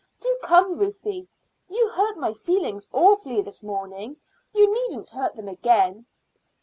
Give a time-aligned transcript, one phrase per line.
[0.19, 1.27] Do come, Ruthie.
[1.69, 4.17] You hurt my feelings awfully this morning;
[4.51, 6.07] you needn't hurt them again."